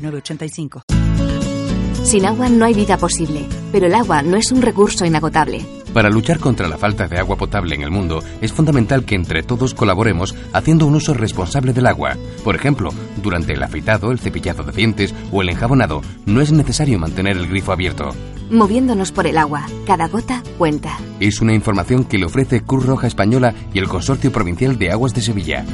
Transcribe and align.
906985. 0.00 0.82
Sin 2.04 2.24
agua 2.24 2.48
no 2.48 2.64
hay 2.64 2.74
vida 2.74 2.96
posible, 2.96 3.46
pero 3.72 3.86
el 3.86 3.94
agua 3.94 4.22
no 4.22 4.36
es 4.36 4.50
un 4.52 4.62
recurso 4.62 5.04
inagotable. 5.04 5.64
Para 5.92 6.08
luchar 6.08 6.38
contra 6.38 6.68
la 6.68 6.78
falta 6.78 7.08
de 7.08 7.18
agua 7.18 7.36
potable 7.36 7.74
en 7.74 7.82
el 7.82 7.90
mundo, 7.90 8.22
es 8.40 8.52
fundamental 8.52 9.04
que 9.04 9.16
entre 9.16 9.42
todos 9.42 9.74
colaboremos 9.74 10.34
haciendo 10.52 10.86
un 10.86 10.94
uso 10.94 11.14
responsable 11.14 11.72
del 11.72 11.86
agua. 11.86 12.16
Por 12.44 12.54
ejemplo, 12.54 12.90
durante 13.22 13.54
el 13.54 13.62
afeitado, 13.62 14.12
el 14.12 14.18
cepillado 14.18 14.62
de 14.62 14.72
dientes 14.72 15.14
o 15.32 15.42
el 15.42 15.50
enjabonado, 15.50 16.00
no 16.26 16.40
es 16.40 16.52
necesario 16.52 16.98
mantener 16.98 17.36
el 17.36 17.48
grifo 17.48 17.72
abierto. 17.72 18.10
Moviéndonos 18.50 19.12
por 19.12 19.26
el 19.26 19.36
agua, 19.36 19.66
cada 19.86 20.08
gota 20.08 20.42
cuenta. 20.58 20.96
Es 21.18 21.40
una 21.40 21.54
información 21.54 22.04
que 22.04 22.18
le 22.18 22.26
ofrece 22.26 22.62
Cruz 22.62 22.86
Roja 22.86 23.06
Española 23.06 23.54
y 23.74 23.78
el 23.78 23.88
Consorcio 23.88 24.32
Provincial 24.32 24.78
de 24.78 24.90
Aguas 24.90 25.12
de 25.12 25.22
Sevilla. 25.22 25.64